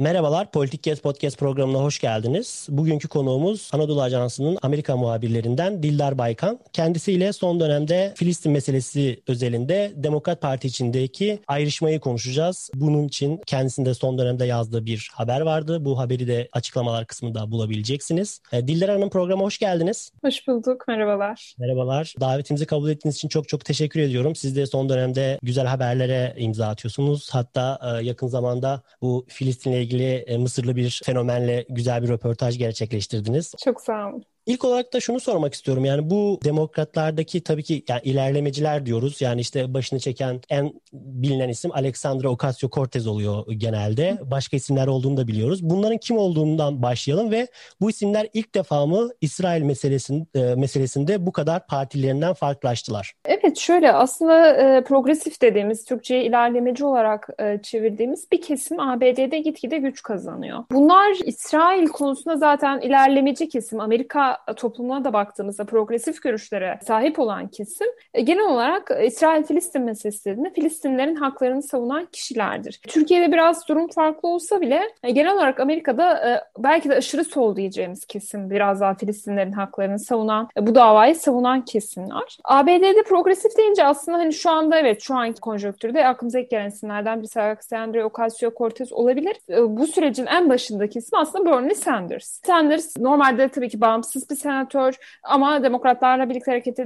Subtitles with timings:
[0.00, 2.66] Merhabalar, Politik Kes Podcast programına hoş geldiniz.
[2.70, 6.58] Bugünkü konuğumuz Anadolu Ajansı'nın Amerika muhabirlerinden Dildar Baykan.
[6.72, 12.70] Kendisiyle son dönemde Filistin meselesi özelinde Demokrat Parti içindeki ayrışmayı konuşacağız.
[12.74, 15.84] Bunun için kendisinde son dönemde yazdığı bir haber vardı.
[15.84, 18.40] Bu haberi de açıklamalar kısmında bulabileceksiniz.
[18.52, 20.12] E, Dildar Hanım programa hoş geldiniz.
[20.24, 21.54] Hoş bulduk, merhabalar.
[21.58, 22.14] Merhabalar.
[22.20, 24.36] Davetimizi kabul ettiğiniz için çok çok teşekkür ediyorum.
[24.36, 27.30] Siz de son dönemde güzel haberlere imza atıyorsunuz.
[27.32, 32.58] Hatta e, yakın zamanda bu Filistin'le ilgili ilgili e, Mısırlı bir fenomenle güzel bir röportaj
[32.58, 33.54] gerçekleştirdiniz.
[33.64, 34.24] Çok sağ olun.
[34.50, 35.84] İlk olarak da şunu sormak istiyorum.
[35.84, 39.20] Yani bu demokratlardaki tabii ki yani ilerlemeciler diyoruz.
[39.20, 44.18] Yani işte başını çeken en bilinen isim Alexandra Ocasio-Cortez oluyor genelde.
[44.30, 45.62] Başka isimler olduğunu da biliyoruz.
[45.62, 47.46] Bunların kim olduğundan başlayalım ve
[47.80, 53.12] bu isimler ilk defa mı İsrail meselesinde, e, meselesinde bu kadar partilerinden farklılaştılar?
[53.24, 59.78] Evet şöyle aslında e, progresif dediğimiz Türkçe'ye ilerlemeci olarak e, çevirdiğimiz bir kesim ABD'de gitgide
[59.78, 60.64] güç kazanıyor.
[60.72, 63.80] Bunlar İsrail konusunda zaten ilerlemeci kesim.
[63.80, 71.14] Amerika toplumuna da baktığımızda progresif görüşlere sahip olan kesim e, genel olarak İsrail-Filistin meselesinde Filistinlerin
[71.14, 72.80] haklarını savunan kişilerdir.
[72.88, 77.56] Türkiye'de biraz durum farklı olsa bile e, genel olarak Amerika'da e, belki de aşırı sol
[77.56, 82.38] diyeceğimiz kesim biraz daha Filistinlerin haklarını savunan, bu davayı savunan kesimler.
[82.44, 87.18] ABD'de progresif deyince aslında hani şu anda evet şu anki konjonktürde aklımıza ilk gelen isimlerden
[87.18, 89.36] birisi Alexandria Ocasio-Cortez olabilir.
[89.48, 92.40] Bu sürecin en başındaki ismi aslında Bernie Sanders.
[92.46, 96.80] Sanders normalde tabii ki bağımsız bir senatör ama demokratlarla birlikte hareket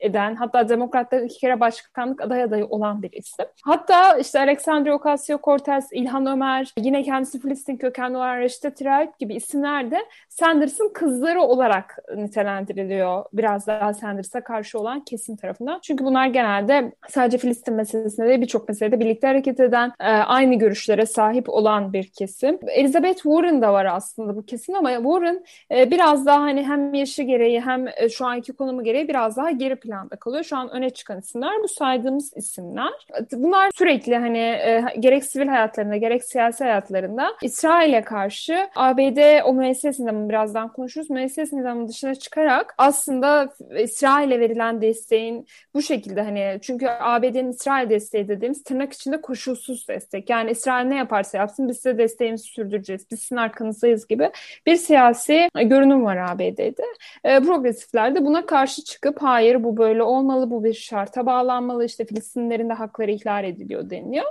[0.00, 3.46] eden hatta demokratların iki kere başkanlık aday adayı olan bir isim.
[3.64, 9.90] Hatta işte Alexandria Ocasio-Cortez, İlhan Ömer, yine kendisi Filistin kökenli olan Reşte Tlaib gibi isimler
[9.90, 9.98] de
[10.28, 13.24] Sanders'ın kızları olarak nitelendiriliyor.
[13.32, 15.78] Biraz daha Sanders'a karşı olan kesim tarafından.
[15.82, 21.06] Çünkü bunlar genelde sadece Filistin meselesinde de birçok meselede birlikte hareket eden, e, aynı görüşlere
[21.06, 22.58] sahip olan bir kesim.
[22.66, 26.94] Elizabeth Warren da var aslında bu kesim ama Warren e, biraz daha hani hem hem
[26.94, 30.44] yaşı gereği hem e, şu anki konumu gereği biraz daha geri planda kalıyor.
[30.44, 32.92] Şu an öne çıkan isimler bu saydığımız isimler.
[33.32, 39.98] Bunlar sürekli hani e, gerek sivil hayatlarında gerek siyasi hayatlarında İsrail'e karşı ABD o müesses
[39.98, 41.10] nizamı birazdan konuşuruz.
[41.10, 48.28] Müesses nizamının dışına çıkarak aslında İsrail'e verilen desteğin bu şekilde hani çünkü ABD'nin İsrail desteği
[48.28, 50.30] dediğimiz tırnak içinde koşulsuz destek.
[50.30, 53.06] Yani İsrail ne yaparsa yapsın biz size desteğimizi sürdüreceğiz.
[53.10, 54.30] Biz sizin arkanızdayız gibi
[54.66, 56.82] bir siyasi görünüm var ABD'de ülkelerde
[57.24, 62.04] e, progresifler de buna karşı çıkıp hayır bu böyle olmalı, bu bir şarta bağlanmalı, işte
[62.04, 64.24] Filistinlerin de hakları ihlal ediliyor deniliyor.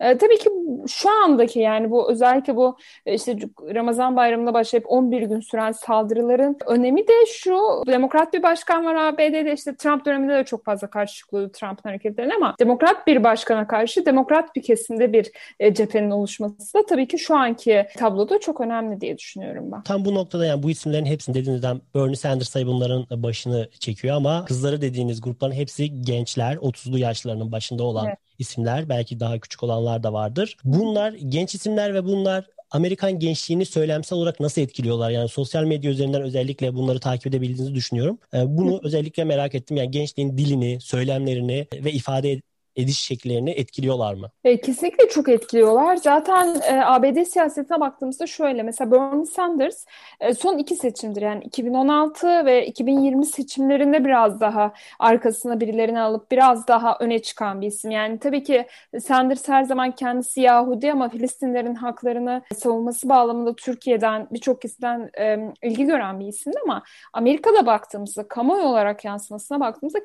[0.00, 0.50] E, tabii ki
[0.88, 2.76] şu andaki yani bu özellikle bu
[3.06, 3.38] e, işte
[3.74, 9.52] Ramazan bayramında başlayıp 11 gün süren saldırıların önemi de şu demokrat bir başkan var ABD'de
[9.52, 14.06] işte Trump döneminde de çok fazla karşı çıkıyordu Trump'ın hareketlerine ama demokrat bir başkana karşı
[14.06, 19.00] demokrat bir kesimde bir e, cephenin oluşması da tabii ki şu anki tabloda çok önemli
[19.00, 19.82] diye düşünüyorum ben.
[19.82, 24.44] Tam bu noktada yani bu isimlerin hepsini dediğinizden Bernie Sanders tabii bunların başını çekiyor ama
[24.44, 28.18] kızları dediğiniz grupların hepsi gençler, 30'lu yaşlarının başında olan evet.
[28.38, 28.88] isimler.
[28.88, 30.56] Belki daha küçük olanlar da vardır.
[30.64, 35.10] Bunlar genç isimler ve bunlar Amerikan gençliğini söylemsel olarak nasıl etkiliyorlar?
[35.10, 38.18] Yani sosyal medya üzerinden özellikle bunları takip edebildiğinizi düşünüyorum.
[38.34, 39.76] Ee, bunu özellikle merak ettim.
[39.76, 42.40] Yani gençliğin dilini, söylemlerini ve ifade
[42.76, 44.30] ediş şekillerini etkiliyorlar mı?
[44.44, 45.96] E, kesinlikle çok etkiliyorlar.
[45.96, 49.84] Zaten e, ABD siyasetine baktığımızda şöyle mesela Bernie Sanders
[50.20, 56.68] e, son iki seçimdir yani 2016 ve 2020 seçimlerinde biraz daha arkasına birilerini alıp biraz
[56.68, 57.90] daha öne çıkan bir isim.
[57.90, 58.66] Yani tabii ki
[59.04, 65.84] Sanders her zaman kendisi Yahudi ama Filistinlerin haklarını savunması bağlamında Türkiye'den birçok kişiden e, ilgi
[65.84, 66.82] gören bir isimdi ama
[67.12, 69.98] Amerika'da baktığımızda kamuoyu olarak yansımasına baktığımızda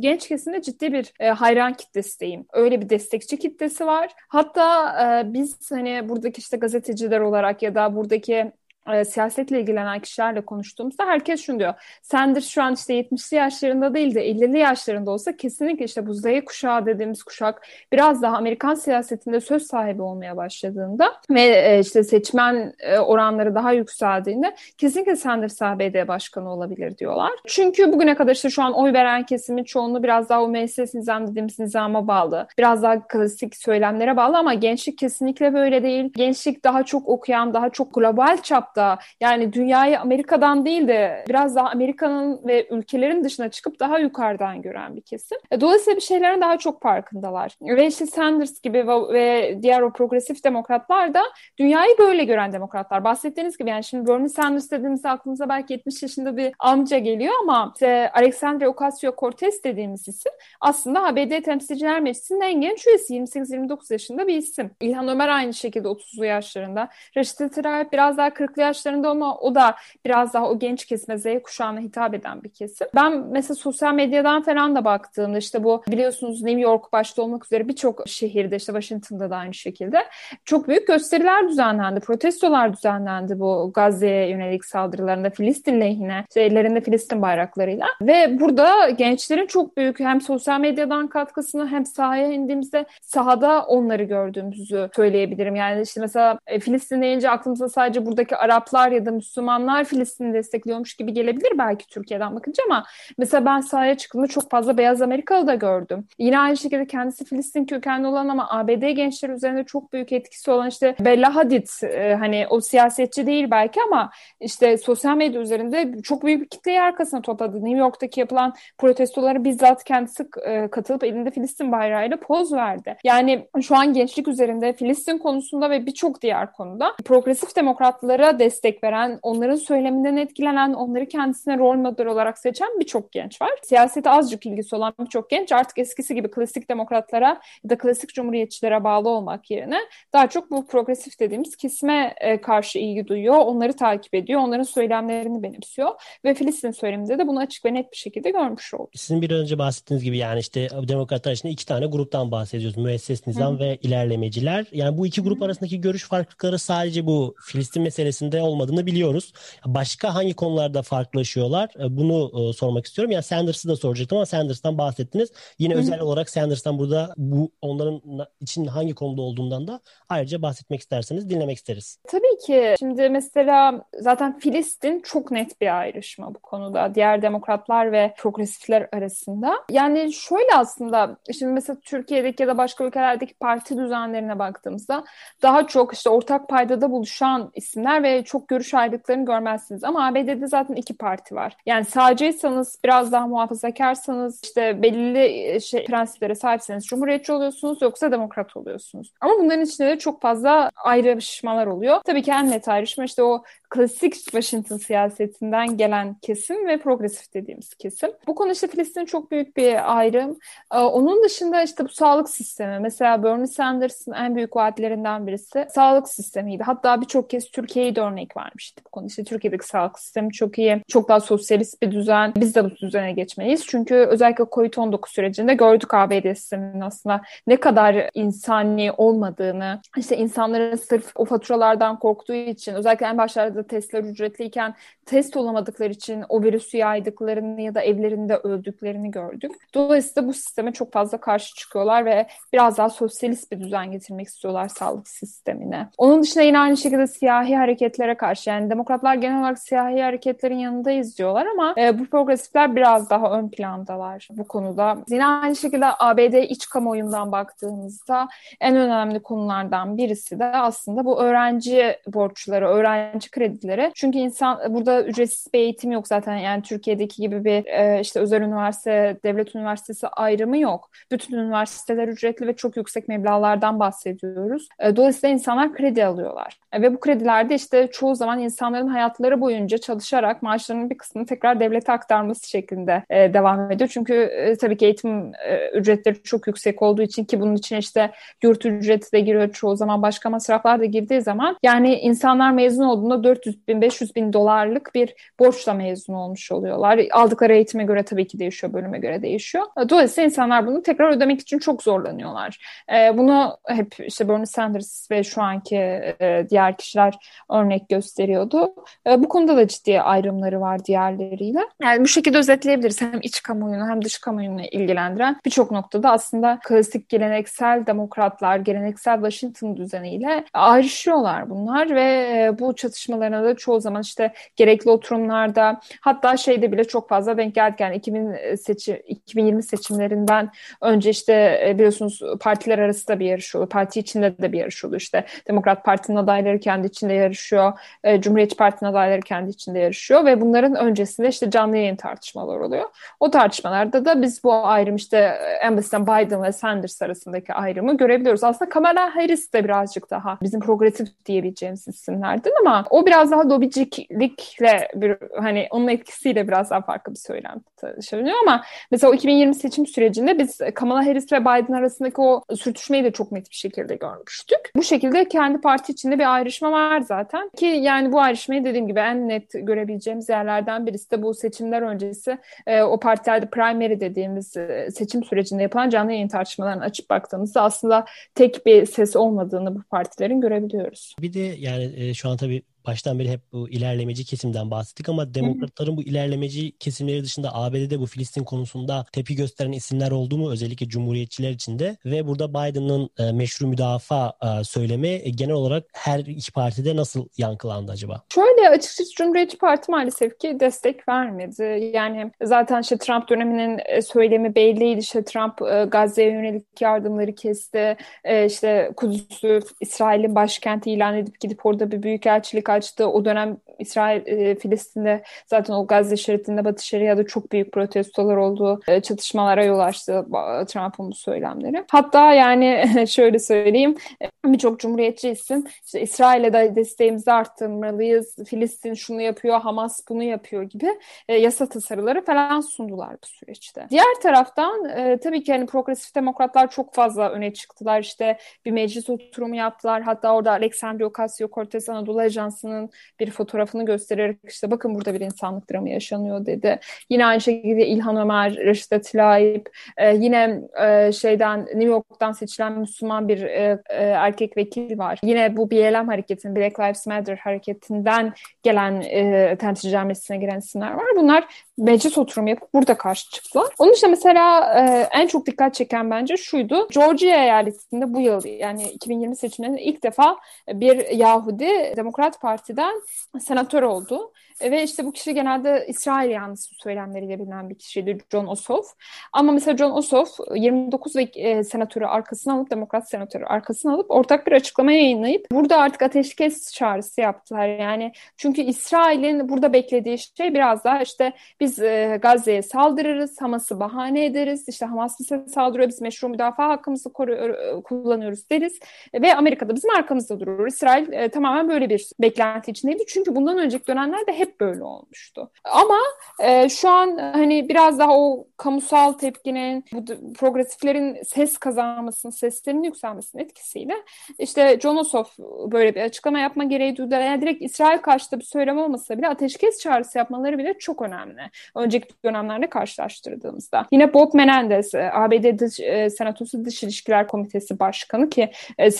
[0.00, 2.46] genç kesimde ciddi bir e, hayran kitle kitlesindeyim.
[2.52, 4.12] Öyle bir destekçi kitlesi var.
[4.28, 8.52] Hatta e, biz hani buradaki işte gazeteciler olarak ya da buradaki
[8.94, 11.74] e, siyasetle ilgilenen kişilerle konuştuğumuzda herkes şunu diyor.
[12.02, 16.24] Sanders şu an işte 70'li yaşlarında değil de 50'li yaşlarında olsa kesinlikle işte bu Z
[16.46, 22.74] kuşağı dediğimiz kuşak biraz daha Amerikan siyasetinde söz sahibi olmaya başladığında ve e, işte seçmen
[22.78, 27.32] e, oranları daha yükseldiğinde kesinlikle Sanders ABD başkanı olabilir diyorlar.
[27.46, 31.26] Çünkü bugüne kadar işte şu an oy veren kesimin çoğunluğu biraz daha o meclis nizam
[31.26, 32.46] dediğimiz nizama bağlı.
[32.58, 36.12] Biraz daha klasik söylemlere bağlı ama gençlik kesinlikle böyle değil.
[36.16, 41.56] Gençlik daha çok okuyan, daha çok global çapta hatta yani dünyayı Amerika'dan değil de biraz
[41.56, 45.38] daha Amerika'nın ve ülkelerin dışına çıkıp daha yukarıdan gören bir kesim.
[45.50, 47.56] E, dolayısıyla bir şeylerin daha çok farkındalar.
[47.62, 51.22] Ve işte Sanders gibi ve, diğer o progresif demokratlar da
[51.58, 53.04] dünyayı böyle gören demokratlar.
[53.04, 57.72] Bahsettiğiniz gibi yani şimdi Bernie Sanders dediğimizde aklımıza belki 70 yaşında bir amca geliyor ama
[57.74, 64.36] işte Alexandria Ocasio-Cortez dediğimiz isim aslında ABD Temsilciler Meclisi'nin en genç üyesi 28-29 yaşında bir
[64.36, 64.70] isim.
[64.80, 66.88] İlhan Ömer aynı şekilde 30'lu yaşlarında.
[67.16, 69.74] Reşit Tırayip biraz daha 40'lı yaşlarında ama o da
[70.04, 72.86] biraz daha o genç kesime Z kuşağına hitap eden bir kesim.
[72.94, 77.68] Ben mesela sosyal medyadan falan da baktığımda işte bu biliyorsunuz New York başta olmak üzere
[77.68, 80.04] birçok şehirde işte Washington'da da aynı şekilde
[80.44, 87.22] çok büyük gösteriler düzenlendi, protestolar düzenlendi bu Gazze'ye yönelik saldırılarında Filistin lehine, işte ellerinde Filistin
[87.22, 94.02] bayraklarıyla ve burada gençlerin çok büyük hem sosyal medyadan katkısını hem sahaya indiğimizde sahada onları
[94.02, 95.56] gördüğümüzü söyleyebilirim.
[95.56, 100.94] Yani işte mesela e, Filistin deyince aklımıza sadece buradaki Araplar ya da Müslümanlar Filistin'i destekliyormuş
[100.94, 102.84] gibi gelebilir belki Türkiye'den bakınca ama
[103.18, 106.04] mesela ben sahaya çıktığımda çok fazla beyaz Amerikalı da gördüm.
[106.18, 110.68] Yine aynı şekilde kendisi Filistin kökenli olan ama ABD gençleri üzerinde çok büyük etkisi olan
[110.68, 114.10] işte Bella Hadid e, hani o siyasetçi değil belki ama
[114.40, 117.64] işte sosyal medya üzerinde çok büyük bir kitleyi arkasına topladı.
[117.64, 122.96] New York'taki yapılan protestolara bizzat kendisi e, katılıp elinde Filistin bayrağıyla poz verdi.
[123.04, 129.18] Yani şu an gençlik üzerinde Filistin konusunda ve birçok diğer konuda progresif demokratlara destek veren,
[129.22, 133.50] onların söyleminden etkilenen, onları kendisine rol model olarak seçen birçok genç var.
[133.62, 138.84] Siyasete azıcık ilgisi olan birçok genç artık eskisi gibi klasik demokratlara ya da klasik cumhuriyetçilere
[138.84, 139.78] bağlı olmak yerine
[140.12, 145.42] daha çok bu progresif dediğimiz kesime e, karşı ilgi duyuyor, onları takip ediyor, onların söylemlerini
[145.42, 145.90] benimsiyor
[146.24, 148.90] ve Filistin söyleminde de bunu açık ve net bir şekilde görmüş oldu.
[148.94, 152.76] Sizin bir önce bahsettiğiniz gibi yani işte demokratlar içinde iki tane gruptan bahsediyoruz.
[152.76, 153.60] Müesses nizam Hı-hı.
[153.60, 154.66] ve ilerlemeciler.
[154.72, 155.46] Yani bu iki grup Hı-hı.
[155.46, 159.32] arasındaki görüş farklılıkları sadece bu Filistin meselesinde olmadığını biliyoruz.
[159.66, 161.70] Başka hangi konularda farklılaşıyorlar?
[161.80, 163.12] E, bunu e, sormak istiyorum.
[163.12, 165.32] Yani Sanders'ı da soracaktım ama Sanders'tan bahsettiniz.
[165.58, 165.80] Yine Hı-hı.
[165.82, 168.02] özel olarak Sanders'tan burada bu onların
[168.40, 171.98] için hangi konuda olduğundan da ayrıca bahsetmek isterseniz dinlemek isteriz.
[172.08, 172.74] Tabii ki.
[172.78, 176.94] Şimdi mesela zaten Filistin çok net bir ayrışma bu konuda.
[176.94, 179.54] Diğer demokratlar ve progresifler arasında.
[179.70, 185.04] Yani şöyle aslında şimdi mesela Türkiye'deki ya da başka ülkelerdeki parti düzenlerine baktığımızda
[185.42, 189.84] daha çok işte ortak paydada buluşan isimler ve çok görüş ayrılıklarını görmezsiniz.
[189.84, 191.56] Ama ABD'de zaten iki parti var.
[191.66, 199.12] Yani sağcıysanız biraz daha muhafazakarsanız işte belirli şey, prensiplere sahipseniz cumhuriyetçi oluyorsunuz yoksa demokrat oluyorsunuz.
[199.20, 202.00] Ama bunların içinde de çok fazla ayrışmalar oluyor.
[202.04, 203.42] Tabii ki en net ayrışma işte o
[203.76, 208.10] klasik Washington siyasetinden gelen kesim ve progresif dediğimiz kesim.
[208.26, 210.38] Bu konu işte Filistin çok büyük bir ayrım.
[210.74, 212.78] Ee, onun dışında işte bu sağlık sistemi.
[212.80, 216.62] Mesela Bernie Sanders'ın en büyük vaatlerinden birisi sağlık sistemiydi.
[216.62, 219.06] Hatta birçok kez Türkiye'yi de örnek vermişti bu konu.
[219.06, 220.82] İşte Türkiye'deki sağlık sistemi çok iyi.
[220.88, 222.32] Çok daha sosyalist bir düzen.
[222.36, 223.66] Biz de bu düzene geçmeliyiz.
[223.66, 229.80] Çünkü özellikle COVID-19 sürecinde gördük ABD sisteminin aslında ne kadar insani olmadığını.
[229.96, 234.74] İşte insanların sırf o faturalardan korktuğu için özellikle en başlarda testler ücretliyken
[235.06, 239.52] test olamadıkları için o virüsü yaydıklarını ya da evlerinde öldüklerini gördük.
[239.74, 244.68] Dolayısıyla bu sisteme çok fazla karşı çıkıyorlar ve biraz daha sosyalist bir düzen getirmek istiyorlar
[244.68, 245.88] sağlık sistemine.
[245.98, 250.90] Onun dışında yine aynı şekilde siyahi hareketlere karşı yani demokratlar genel olarak siyahi hareketlerin yanında
[250.90, 254.98] izliyorlar ama e, bu progresifler biraz daha ön plandalar bu konuda.
[255.08, 258.28] Yine aynı şekilde ABD iç kamuoyundan baktığımızda
[258.60, 263.92] en önemli konulardan birisi de aslında bu öğrenci borçları, öğrenci kredileri.
[263.94, 268.42] Çünkü insan burada ücretsiz bir eğitim yok zaten yani Türkiye'deki gibi bir e, işte özel
[268.42, 270.90] üniversite, devlet üniversitesi ayrımı yok.
[271.12, 274.68] Bütün üniversiteler ücretli ve çok yüksek meblağlardan bahsediyoruz.
[274.78, 276.58] E, dolayısıyla insanlar kredi alıyorlar.
[276.72, 281.60] E, ve bu kredilerde işte çoğu zaman insanların hayatları boyunca çalışarak maaşlarının bir kısmını tekrar
[281.60, 283.90] devlete aktarması şeklinde e, devam ediyor.
[283.92, 288.10] Çünkü e, tabii ki eğitim e, ücretleri çok yüksek olduğu için ki bunun için işte
[288.42, 293.24] yurt ücreti de giriyor çoğu zaman başka masraflar da girdiği zaman yani insanlar mezun olduğunda
[293.36, 297.00] 400 bin 500 bin dolarlık bir borçla mezun olmuş oluyorlar.
[297.12, 299.64] Aldıkları eğitime göre tabii ki değişiyor, bölüme göre değişiyor.
[299.88, 302.58] Dolayısıyla insanlar bunu tekrar ödemek için çok zorlanıyorlar.
[302.92, 307.14] E, bunu hep işte Bernie Sanders ve şu anki e, diğer kişiler
[307.50, 308.74] örnek gösteriyordu.
[309.06, 311.60] E, bu konuda da ciddi ayrımları var diğerleriyle.
[311.82, 313.00] Yani bu şekilde özetleyebiliriz.
[313.00, 319.76] Hem iç kamuoyunu hem dış kamuoyunu ilgilendiren birçok noktada aslında klasik geleneksel demokratlar, geleneksel Washington
[319.76, 326.72] düzeniyle ayrışıyorlar bunlar ve bu çatışmaların tartışmalarına da çoğu zaman işte gerekli oturumlarda hatta şeyde
[326.72, 327.80] bile çok fazla denk geldik.
[327.80, 333.68] Yani 2000 seçim, 2020 seçimlerinden önce işte e, biliyorsunuz partiler arasında bir yarış oluyor.
[333.68, 335.00] Parti içinde de bir yarış oluyor.
[335.00, 337.72] İşte Demokrat Parti'nin adayları kendi içinde yarışıyor.
[338.04, 342.84] E, Cumhuriyetçi Parti'nin adayları kendi içinde yarışıyor ve bunların öncesinde işte canlı yayın tartışmalar oluyor.
[343.20, 345.18] O tartışmalarda da biz bu ayrım işte
[345.62, 348.44] en basitten Biden ve Sanders arasındaki ayrımı görebiliyoruz.
[348.44, 354.88] Aslında Kamala Harris de birazcık daha bizim progresif diyebileceğimiz isimlerden ama o biraz daha dobiciklikle
[354.94, 359.86] bir hani onun etkisiyle biraz daha farklı bir söylem taşınıyor ama mesela o 2020 seçim
[359.86, 364.58] sürecinde biz Kamala Harris ve Biden arasındaki o sürtüşmeyi de çok net bir şekilde görmüştük.
[364.76, 369.00] Bu şekilde kendi parti içinde bir ayrışma var zaten ki yani bu ayrışmayı dediğim gibi
[369.00, 374.88] en net görebileceğimiz yerlerden birisi de bu seçimler öncesi e, o partilerde primary dediğimiz e,
[374.90, 378.04] seçim sürecinde yapılan canlı yayın tartışmalarını açıp baktığımızda aslında
[378.34, 381.14] tek bir ses olmadığını bu partilerin görebiliyoruz.
[381.20, 385.34] Bir de yani e, şu an tabii baştan beri hep bu ilerlemeci kesimden bahsettik ama
[385.34, 390.88] demokratların bu ilerlemeci kesimleri dışında ABD'de bu Filistin konusunda tepki gösteren isimler oldu mu özellikle
[390.88, 396.52] cumhuriyetçiler içinde ve burada Biden'ın e, meşru müdafaa e, söylemi e, genel olarak her iki
[396.52, 398.22] partide nasıl yankılandı acaba?
[398.34, 401.90] Şöyle açıkçası Cumhuriyetçi Parti maalesef ki destek vermedi.
[401.94, 405.00] Yani zaten işte Trump döneminin e, söylemi belliydi.
[405.00, 407.96] İşte Trump e, Gazze'ye yönelik yardımları kesti.
[408.24, 413.08] E, işte Kudüs'ü İsrail'in başkenti ilan edip gidip orada bir büyükelçilik açtı.
[413.08, 418.80] O dönem İsrail e, Filistin'de zaten o Gazze şeridinde Batı Şeria'da çok büyük protestolar oldu.
[418.88, 420.24] E, çatışmalara yol açtı
[420.68, 421.84] Trump'ın bu söylemleri.
[421.90, 428.36] Hatta yani şöyle söyleyeyim e, birçok cumhuriyetçi isim işte İsrail'e de desteğimizi arttırmalıyız.
[428.46, 430.88] Filistin şunu yapıyor, Hamas bunu yapıyor gibi
[431.28, 433.86] e, yasa tasarıları falan sundular bu süreçte.
[433.90, 438.00] Diğer taraftan e, tabii ki hani progresif demokratlar çok fazla öne çıktılar.
[438.00, 440.02] İşte bir meclis oturumu yaptılar.
[440.02, 445.70] Hatta orada Alexandria Ocasio-Cortez Anadolu Ajansı babasının bir fotoğrafını göstererek işte bakın burada bir insanlık
[445.70, 446.78] dramı yaşanıyor dedi.
[447.10, 453.28] Yine aynı şekilde İlhan Ömer, Reşit Tlaib, e, yine e, şeyden New York'tan seçilen Müslüman
[453.28, 455.18] bir e, e, erkek vekil var.
[455.22, 458.32] Yine bu BLM hareketinin, Black Lives Matter hareketinden
[458.62, 461.06] gelen e, temsilciler meclisine giren isimler var.
[461.16, 461.44] Bunlar
[461.78, 463.66] meclis oturumu yapıp burada karşı çıktılar.
[463.78, 466.88] Onun için mesela e, en çok dikkat çeken bence şuydu.
[466.92, 470.36] Georgia eyaletinde bu yıl yani 2020 seçimlerinde ilk defa
[470.68, 473.02] bir Yahudi Demokrat Parti'den
[473.40, 474.32] senatör oldu.
[474.60, 478.86] E, ve işte bu kişi genelde İsrail yanlısı söylemleriyle bilinen bir kişiydi John Ossoff.
[479.32, 484.46] Ama mesela John Ossoff 29 ve e, senatörü arkasına alıp Demokrat senatörü arkasına alıp ortak
[484.46, 487.68] bir açıklama yayınlayıp burada artık ateşkes çağrısı yaptılar.
[487.68, 494.24] Yani çünkü İsrail'in burada beklediği şey biraz daha işte biz e, Gazze'ye saldırırız, Hamas'ı bahane
[494.24, 494.68] ederiz.
[494.68, 498.78] İşte Hamas bize saldırıyor, biz meşru müdafaa hakkımızı koruyor, e, kullanıyoruz deriz.
[499.14, 500.66] Ve Amerika'da bizim arkamızda durur.
[500.66, 503.04] İsrail e, tamamen böyle bir beklenti içindeydi.
[503.06, 505.50] Çünkü bundan önceki dönemlerde hep hep böyle olmuştu.
[505.64, 505.98] Ama
[506.40, 513.42] e, şu an hani biraz daha o kamusal tepkinin, bu progresiflerin ses kazanmasının, seslerinin yükselmesinin
[513.42, 513.94] etkisiyle
[514.38, 515.38] işte John Ossoff
[515.72, 517.20] böyle bir açıklama yapma gereği duydular.
[517.20, 521.42] Yani direkt İsrail karşıtı bir söylem olmasa bile ateşkes çağrısı yapmaları bile çok önemli.
[521.74, 523.86] Önceki dönemlerle karşılaştırdığımızda.
[523.92, 528.90] Yine Bob Menendez, e, ABD Dış, e, Senatosu Dış İlişkiler Komitesi Başkanı ki e,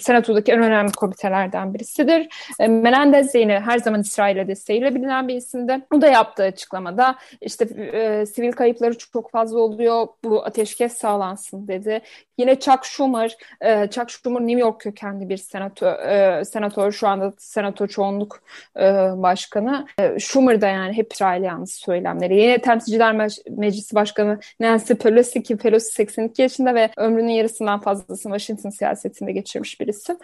[0.00, 2.28] Senato'daki en önemli komitelerden birisidir.
[2.60, 5.80] Menendez de yine her zaman İsrail'e desteğiyle bilinen bir isimdi.
[5.94, 10.06] O da yaptığı açıklamada işte e, sivil kayıpları çok fazla oluyor.
[10.24, 12.00] Bu ateşkes sağlansın dedi.
[12.38, 17.32] Yine Chuck Schumer, e, Chuck Schumer New York kökenli bir senatör, e, senatör şu anda
[17.38, 18.42] senato çoğunluk
[18.76, 18.82] e,
[19.16, 19.86] başkanı.
[19.98, 22.36] E, Schumer da yani hep İsrail yanlısı söylemleri.
[22.36, 23.14] Yine Temsilciler
[23.50, 29.80] Meclisi Başkanı Nancy Pelosi ki Pelosi 82 yaşında ve ömrünün yarısından fazlasını Washington siyasetinde geçirmiş
[29.80, 30.16] bir isim.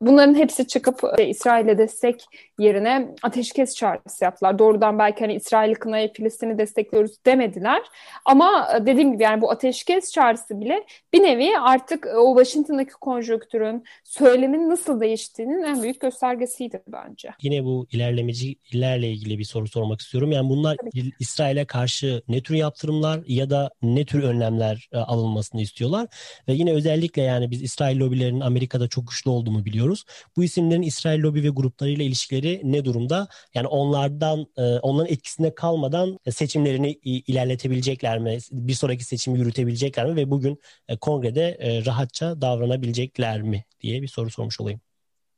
[0.00, 2.24] Bunların hepsi çıkıp e, İsrail'e destek
[2.58, 4.58] yerine ateşkes çağrısı yaptılar.
[4.58, 7.82] Doğrudan belki hani İsrail'i kınayıp Filistin'i destekliyoruz demediler.
[8.24, 12.92] Ama e, dediğim gibi yani bu ateşkes çağrısı bile bir nevi artık e, o Washington'daki
[12.92, 17.30] konjonktürün söylemin nasıl değiştiğinin en büyük göstergesiydi bence.
[17.42, 20.32] Yine bu ilerlemecilerle ilgili bir soru sormak istiyorum.
[20.32, 20.76] Yani bunlar
[21.20, 26.06] İsrail'e karşı ne tür yaptırımlar ya da ne tür önlemler e, alınmasını istiyorlar?
[26.48, 30.04] Ve yine özellikle yani biz İsrail lobilerinin Amerika'da çok güçlü olduğunu biliyoruz.
[30.36, 33.28] Bu isimlerin İsrail lobi ve gruplarıyla ilişkileri ne durumda?
[33.54, 33.66] Yani
[34.04, 38.38] onlardan e, onların etkisinde kalmadan seçimlerini ilerletebilecekler mi?
[38.52, 40.16] Bir sonraki seçimi yürütebilecekler mi?
[40.16, 40.58] Ve bugün
[41.00, 44.80] kongrede e, rahatça davranabilecekler mi diye bir soru sormuş olayım.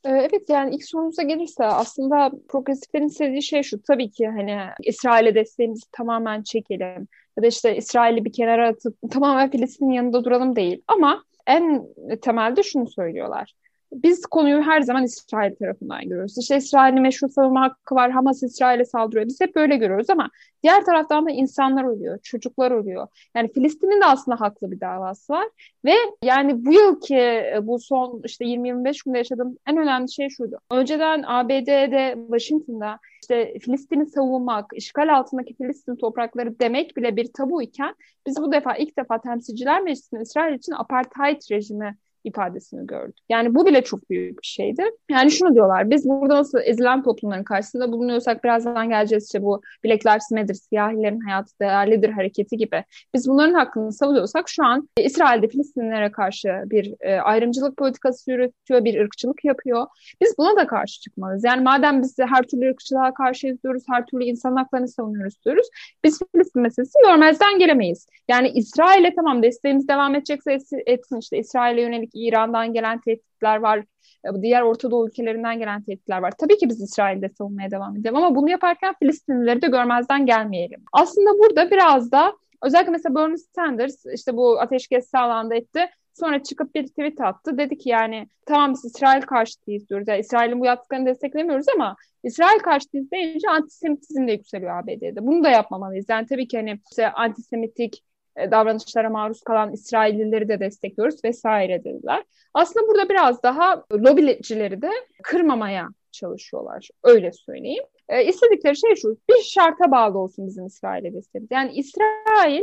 [0.04, 5.34] E, evet yani ilk sorumuza gelirse aslında progresiflerin istediği şey şu tabii ki hani İsrail'e
[5.34, 10.82] desteğimizi tamamen çekelim ya da işte İsrail'i bir kenara atıp tamamen Filistin'in yanında duralım değil
[10.88, 11.86] ama en
[12.22, 13.52] temelde şunu söylüyorlar.
[13.92, 16.38] Biz konuyu her zaman İsrail tarafından görüyoruz.
[16.38, 19.26] İşte İsrail'in meşru savunma hakkı var, Hamas İsrail'e saldırıyor.
[19.26, 20.30] Biz hep böyle görüyoruz ama
[20.62, 23.06] diğer taraftan da insanlar ölüyor, çocuklar ölüyor.
[23.34, 25.48] Yani Filistin'in de aslında haklı bir davası var.
[25.84, 30.58] Ve yani bu yılki e, bu son işte 20-25 günde yaşadığım en önemli şey şuydu.
[30.70, 37.94] Önceden ABD'de, Washington'da işte Filistin'i savunmak, işgal altındaki Filistin toprakları demek bile bir tabu iken
[38.26, 43.16] biz bu defa ilk defa temsilciler meclisinde İsrail için apartheid rejimi ifadesini gördük.
[43.28, 44.84] Yani bu bile çok büyük bir şeydi.
[45.10, 50.06] Yani şunu diyorlar, biz burada nasıl ezilen toplumların karşısında bulunuyorsak birazdan geleceğiz işte bu Black
[50.06, 52.84] Lives Matter, siyahilerin hayatı değerlidir hareketi gibi.
[53.14, 59.00] Biz bunların hakkını savunuyorsak şu an İsrail'de Filistinlilere karşı bir e, ayrımcılık politikası yürütüyor, bir
[59.00, 59.86] ırkçılık yapıyor.
[60.22, 61.44] Biz buna da karşı çıkmalıyız.
[61.44, 65.66] Yani madem biz her türlü ırkçılığa karşı diyoruz, her türlü insan haklarını savunuyoruz diyoruz.
[66.04, 68.06] Biz Filistin meselesini görmezden gelemeyiz.
[68.28, 73.78] Yani İsrail'e tamam desteğimiz devam edecekse etsin işte İsrail'e yönelik İran'dan gelen tehditler var.
[74.24, 76.32] E, diğer Orta Doğu ülkelerinden gelen tehditler var.
[76.38, 80.84] Tabii ki biz İsrail'de savunmaya devam edelim ama bunu yaparken Filistinlileri de görmezden gelmeyelim.
[80.92, 82.32] Aslında burada biraz da
[82.62, 85.80] özellikle mesela Bernie Sanders işte bu ateşkes sağlandı etti.
[86.14, 87.58] Sonra çıkıp bir tweet attı.
[87.58, 90.08] Dedi ki yani tamam biz İsrail karşıtıyız diyoruz.
[90.08, 95.26] Yani İsrail'in bu yaptıklarını desteklemiyoruz ama İsrail karşıtıyız deyince antisemitizm de yükseliyor ABD'de.
[95.26, 96.06] Bunu da yapmamalıyız.
[96.08, 98.02] Yani tabii ki hani işte antisemitik
[98.50, 102.24] davranışlara maruz kalan İsraillileri de destekliyoruz vesaire dediler.
[102.54, 104.90] Aslında burada biraz daha lobicileri de
[105.22, 106.88] kırmamaya çalışıyorlar.
[107.02, 107.84] Öyle söyleyeyim.
[108.08, 111.50] E, istedikleri şey şu, bir şarta bağlı olsun bizim İsrail'e desteğimiz.
[111.50, 112.62] Yani İsrail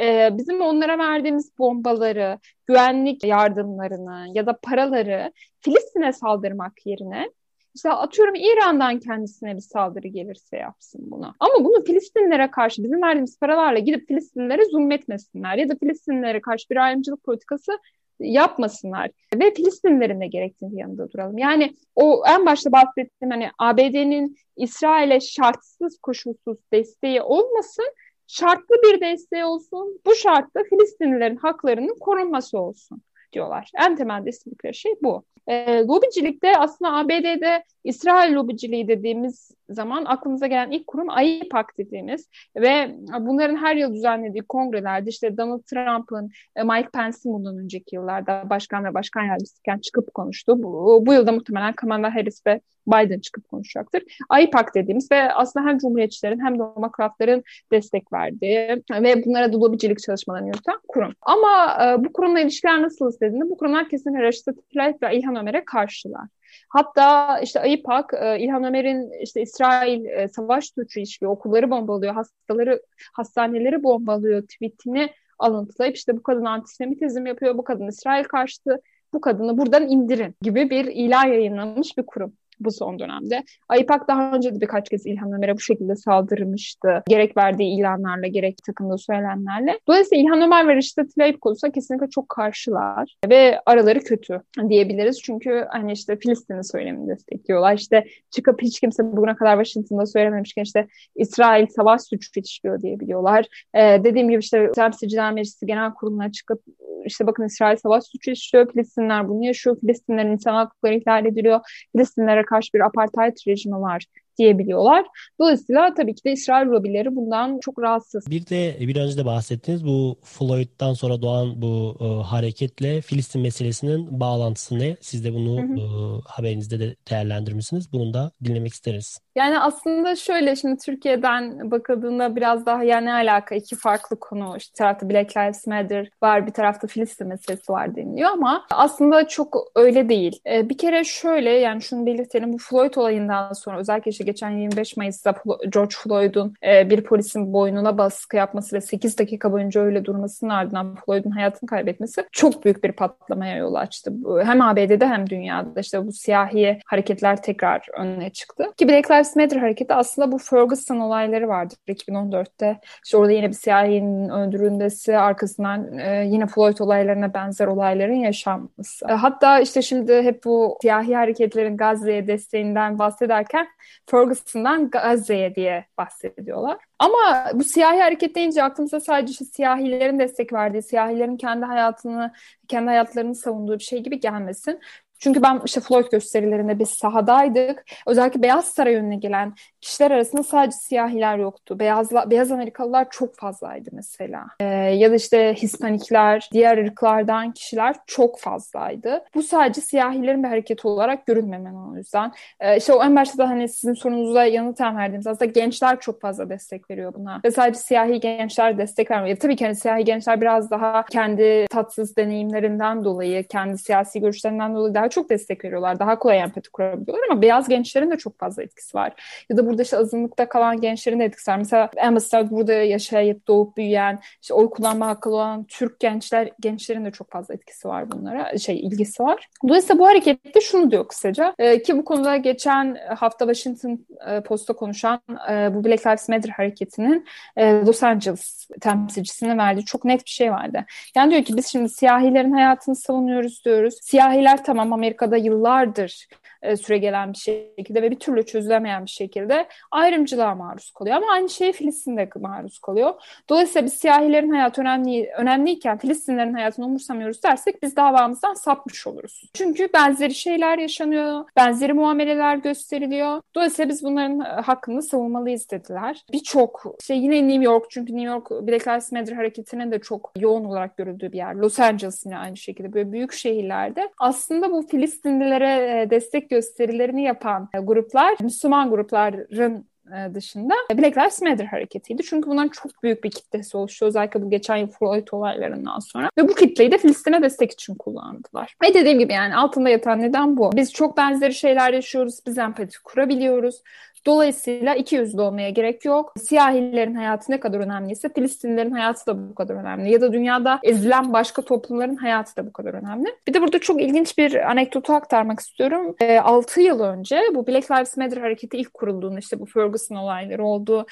[0.00, 7.30] e, bizim onlara verdiğimiz bombaları, güvenlik yardımlarını ya da paraları Filistin'e saldırmak yerine
[7.74, 11.34] işte atıyorum İran'dan kendisine bir saldırı gelirse yapsın bunu.
[11.40, 16.76] Ama bunu Filistinlere karşı bizim verdiğimiz paralarla gidip Filistinlere zulmetmesinler ya da Filistinlere karşı bir
[16.76, 17.78] ayrımcılık politikası
[18.20, 21.38] yapmasınlar ve Filistinlerin de gerektiğini yanında duralım.
[21.38, 27.86] Yani o en başta bahsettiğim hani ABD'nin İsrail'e şartsız koşulsuz desteği olmasın,
[28.26, 30.00] şartlı bir desteği olsun.
[30.06, 33.02] Bu şartta Filistinlilerin haklarının korunması olsun
[33.32, 33.70] diyorlar.
[33.80, 35.24] En temelde istedikleri şey bu.
[35.46, 42.96] E, lobicilikte aslında ABD'de İsrail lobiciliği dediğimiz zaman aklımıza gelen ilk kurum AIPAC dediğimiz ve
[43.20, 48.84] bunların her yıl düzenlediği kongrelerde işte Donald Trump'ın, e, Mike Pence'in bundan önceki yıllarda başkan
[48.84, 50.62] ve başkan yardımcısıyken çıkıp konuştu.
[50.62, 54.02] Bu, bu yılda muhtemelen Kamala Harris ve Biden çıkıp konuşacaktır.
[54.28, 60.48] AIPAC dediğimiz ve aslında hem Cumhuriyetçilerin hem demokratların destek verdiği ve bunlara da lobicilik çalışmalarını
[60.48, 61.12] yürüten kurum.
[61.22, 65.64] Ama e, bu kurumla ilişkiler nasıl istediğinde bu kurumlar kesinlikle Reşit Tlaib ve İlhan Ömer'e
[65.64, 66.28] karşılar.
[66.68, 72.82] Hatta işte AIPAC, e, İlhan Ömer'in işte İsrail e, savaş suçu işliyor, okulları bombalıyor, hastaları,
[73.12, 78.80] hastaneleri bombalıyor tweetini alıntılayıp işte bu kadın antisemitizm yapıyor, bu kadın İsrail karşıtı,
[79.12, 83.44] bu kadını buradan indirin gibi bir ilan yayınlanmış bir kurum bu son dönemde.
[83.68, 87.02] AIPAC daha önce de birkaç kez İlhan Ömer'e bu şekilde saldırmıştı.
[87.08, 89.78] Gerek verdiği ilanlarla gerek takımda söylenenlerle.
[89.88, 95.22] Dolayısıyla İlhan Ömer ve Reşit Tayyip konusunda kesinlikle çok karşılar ve araları kötü diyebiliriz.
[95.22, 97.74] Çünkü hani işte Filistin'in söylemini destekliyorlar.
[97.74, 100.86] İşte çıkıp hiç kimse bugüne kadar Washington'da söylememişken işte
[101.16, 103.46] İsrail savaş suçu işliyor diyebiliyorlar.
[103.74, 106.62] Ee, dediğim gibi işte Temsilciler Meclisi Genel Kurulu'na çıkıp
[107.06, 108.72] işte bakın İsrail savaş suçu işliyor.
[108.72, 109.80] Filistinler bunu yaşıyor.
[109.80, 111.60] Filistinlerin insan hakları ihlal ediliyor.
[111.92, 114.06] Filistinlere karşı bir apartheid rejimi var
[114.38, 115.06] diyebiliyorlar.
[115.40, 118.30] Dolayısıyla tabii ki de İsrail lobileri bundan çok rahatsız.
[118.30, 124.20] Bir de bir önce de bahsettiniz bu Floyd'dan sonra doğan bu e, hareketle Filistin meselesinin
[124.20, 124.96] bağlantısı ne?
[125.00, 125.80] Siz de bunu hı hı.
[125.80, 127.92] E, haberinizde de değerlendirmişsiniz.
[127.92, 129.18] Bunu da dinlemek isteriz.
[129.36, 134.54] Yani aslında şöyle şimdi Türkiye'den bakıldığında biraz daha yani alaka iki farklı konu.
[134.56, 139.28] İşte bir tarafta Black Lives Matter var bir tarafta Filistin meselesi var deniliyor ama aslında
[139.28, 140.40] çok öyle değil.
[140.46, 144.96] Ee, bir kere şöyle yani şunu belirtelim bu Floyd olayından sonra özellikle işte geçen 25
[144.96, 145.34] Mayıs'ta
[145.72, 151.30] George Floyd'un bir polisin boynuna baskı yapması ve 8 dakika boyunca öyle durmasının ardından Floyd'un
[151.30, 154.12] hayatını kaybetmesi çok büyük bir patlamaya yol açtı.
[154.42, 158.64] Hem ABD'de hem dünyada işte bu siyahi hareketler tekrar önüne çıktı.
[158.76, 162.80] Ki Black Lives Matter hareketi aslında bu Ferguson olayları vardır 2014'te.
[163.04, 169.06] İşte orada yine bir siyahinin öldürülmesi, arkasından yine Floyd olaylarına benzer olayların yaşanması.
[169.06, 173.66] Hatta işte şimdi hep bu siyahi hareketlerin Gazze'ye desteğinden bahsederken
[174.14, 176.76] Ferguson'dan Gazze'ye diye bahsediyorlar.
[176.98, 182.32] Ama bu siyahi hareket deyince aklımıza sadece işte siyahilerin destek verdiği, siyahilerin kendi hayatını,
[182.68, 184.80] kendi hayatlarını savunduğu bir şey gibi gelmesin.
[185.18, 187.84] Çünkü ben işte Floyd gösterilerinde biz sahadaydık.
[188.06, 191.78] Özellikle Beyaz Saray önüne gelen kişiler arasında sadece siyahiler yoktu.
[191.78, 194.46] Beyazla, beyaz Amerikalılar çok fazlaydı mesela.
[194.60, 199.24] Ee, ya da işte Hispanikler, diğer ırklardan kişiler çok fazlaydı.
[199.34, 202.32] Bu sadece siyahilerin bir hareketi olarak görünmemen o yüzden.
[202.60, 206.48] Ee, işte o en başta da hani sizin sorunuza yanıten verdiğimiz aslında gençler çok fazla
[206.48, 207.40] destek veriyor buna.
[207.44, 209.36] Ve sadece siyahi gençler destek vermiyor.
[209.36, 214.94] Tabii ki hani siyahi gençler biraz daha kendi tatsız deneyimlerinden dolayı, kendi siyasi görüşlerinden dolayı
[214.94, 215.98] daha çok destek veriyorlar.
[215.98, 219.12] Daha kolay empati kurabiliyorlar ama beyaz gençlerin de çok fazla etkisi var.
[219.50, 221.58] Ya da burada işte azınlıkta kalan gençlerin de etkisi var.
[221.58, 227.10] Mesela Amsterdam burada yaşayıp doğup büyüyen, işte oy kullanma hakkı olan Türk gençler gençlerin de
[227.10, 229.48] çok fazla etkisi var bunlara, şey ilgisi var.
[229.68, 234.72] Dolayısıyla bu harekette şunu diyor kısaca e, ki bu konuda geçen hafta Washington e, Post'ta
[234.72, 240.30] konuşan e, bu Black Lives Matter hareketinin e, Los Angeles temsilcisine verdiği çok net bir
[240.30, 240.84] şey vardı.
[241.16, 243.94] Yani diyor ki biz şimdi siyahilerin hayatını savunuyoruz diyoruz.
[244.02, 246.28] Siyahiler tamam Amerika'da yıllardır
[246.64, 251.16] e, süre gelen bir şekilde ve bir türlü çözülemeyen bir şekilde ayrımcılığa maruz kalıyor.
[251.16, 253.14] Ama aynı şey Filistin'de maruz kalıyor.
[253.48, 259.50] Dolayısıyla biz siyahilerin hayatı önemli, önemliyken Filistinlerin hayatını umursamıyoruz dersek biz davamızdan sapmış oluruz.
[259.54, 263.40] Çünkü benzeri şeyler yaşanıyor, benzeri muameleler gösteriliyor.
[263.54, 266.24] Dolayısıyla biz bunların e, hakkını savunmalıyız dediler.
[266.32, 270.64] Birçok şey yine New York çünkü New York Black Lives Matter hareketinin de çok yoğun
[270.64, 271.54] olarak görüldüğü bir yer.
[271.54, 277.68] Los Angeles yine aynı şekilde böyle büyük şehirlerde aslında bu Filistinlilere e, destek gösterilerini yapan
[277.74, 282.22] e, gruplar Müslüman grupların e, dışında Black Lives Matter hareketiydi.
[282.22, 284.06] Çünkü bunların çok büyük bir kitlesi oluştu.
[284.06, 286.28] Özellikle bu geçen yıl Floyd olaylarından sonra.
[286.38, 288.76] Ve bu kitleyi de Filistin'e destek için kullandılar.
[288.82, 290.72] Ve dediğim gibi yani altında yatan neden bu.
[290.76, 292.40] Biz çok benzeri şeyler yaşıyoruz.
[292.46, 293.82] Biz empati kurabiliyoruz.
[294.26, 296.32] Dolayısıyla iki yüzlü olmaya gerek yok.
[296.38, 300.10] Siyahilerin hayatı ne kadar önemliyse Filistinlilerin hayatı da bu kadar önemli.
[300.12, 303.28] Ya da dünyada ezilen başka toplumların hayatı da bu kadar önemli.
[303.48, 306.14] Bir de burada çok ilginç bir anekdotu aktarmak istiyorum.
[306.20, 310.64] E, 6 yıl önce bu Black Lives Matter hareketi ilk kurulduğunda işte bu Ferguson olayları
[310.64, 311.06] oldu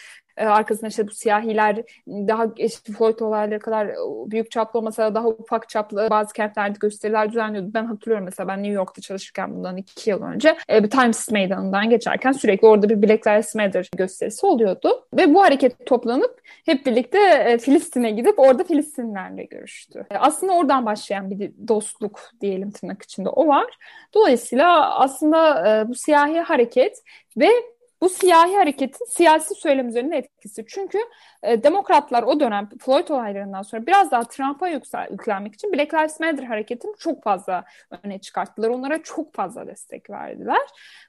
[0.47, 3.97] arkasında işte bu siyahiler daha işte Floyd olayları kadar e,
[4.31, 7.71] büyük çaplı olmasa da daha ufak çaplı bazı kentlerde gösteriler düzenliyordu.
[7.75, 11.91] Ben hatırlıyorum mesela ben New York'ta çalışırken bundan iki yıl önce e, bir Times Meydanı'ndan
[11.91, 15.07] geçerken sürekli orada bir Black Lives Matter gösterisi oluyordu.
[15.17, 20.07] Ve bu hareket toplanıp hep birlikte e, Filistin'e gidip orada Filistinlerle görüştü.
[20.11, 23.79] E, aslında oradan başlayan bir dostluk diyelim tırnak içinde o var.
[24.15, 27.03] Dolayısıyla aslında e, bu siyahi hareket
[27.37, 27.49] ve
[28.03, 30.65] bu siyahi hareketin siyasi söylem üzerinde etkisi.
[30.69, 30.99] Çünkü
[31.43, 34.69] e, demokratlar o dönem Floyd olaylarından sonra biraz daha Trump'a
[35.11, 37.65] yüklenmek için Black Lives Matter hareketini çok fazla
[38.05, 38.69] öne çıkarttılar.
[38.69, 40.67] Onlara çok fazla destek verdiler.